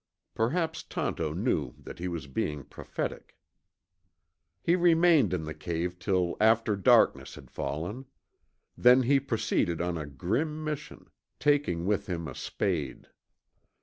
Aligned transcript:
Perhaps 0.33 0.81
Tonto 0.81 1.31
knew 1.35 1.75
that 1.77 1.99
he 1.99 2.07
was 2.07 2.25
being 2.25 2.63
prophetic. 2.63 3.37
He 4.59 4.75
remained 4.75 5.31
in 5.31 5.43
the 5.43 5.53
cave 5.53 5.99
till 5.99 6.35
after 6.41 6.75
darkness 6.75 7.35
had 7.35 7.51
fallen. 7.51 8.05
Then 8.75 9.03
he 9.03 9.19
proceeded 9.19 9.79
on 9.79 9.99
a 9.99 10.07
grim 10.07 10.63
mission, 10.63 11.11
taking 11.39 11.85
with 11.85 12.07
him 12.07 12.27
a 12.27 12.33
spade. 12.33 13.09